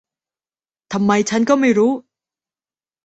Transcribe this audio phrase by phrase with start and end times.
[0.93, 1.91] ทำไมฉันก็ไม่รู้